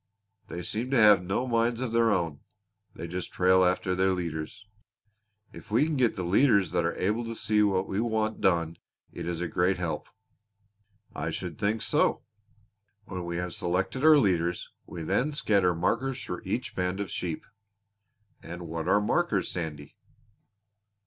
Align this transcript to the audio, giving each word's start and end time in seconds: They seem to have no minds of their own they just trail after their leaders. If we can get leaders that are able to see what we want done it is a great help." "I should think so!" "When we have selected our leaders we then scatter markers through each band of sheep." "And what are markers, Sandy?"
They 0.47 0.63
seem 0.63 0.89
to 0.89 0.97
have 0.97 1.21
no 1.23 1.45
minds 1.45 1.79
of 1.79 1.91
their 1.91 2.09
own 2.09 2.39
they 2.95 3.07
just 3.07 3.31
trail 3.31 3.63
after 3.63 3.93
their 3.93 4.13
leaders. 4.13 4.65
If 5.53 5.69
we 5.69 5.85
can 5.85 5.95
get 5.95 6.17
leaders 6.17 6.71
that 6.71 6.83
are 6.83 6.95
able 6.95 7.23
to 7.25 7.35
see 7.35 7.61
what 7.61 7.87
we 7.87 7.99
want 8.01 8.41
done 8.41 8.77
it 9.11 9.27
is 9.27 9.41
a 9.41 9.47
great 9.47 9.77
help." 9.77 10.07
"I 11.13 11.29
should 11.29 11.59
think 11.59 11.83
so!" 11.83 12.23
"When 13.05 13.25
we 13.25 13.37
have 13.37 13.53
selected 13.53 14.03
our 14.03 14.17
leaders 14.17 14.71
we 14.87 15.03
then 15.03 15.33
scatter 15.33 15.75
markers 15.75 16.23
through 16.23 16.41
each 16.45 16.73
band 16.75 16.99
of 16.99 17.11
sheep." 17.11 17.45
"And 18.41 18.67
what 18.67 18.87
are 18.87 19.01
markers, 19.01 19.51
Sandy?" 19.51 19.97